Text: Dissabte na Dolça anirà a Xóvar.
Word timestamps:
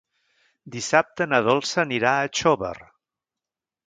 Dissabte 0.75 1.27
na 1.33 1.41
Dolça 1.47 1.79
anirà 1.83 2.13
a 2.21 2.31
Xóvar. 2.39 2.73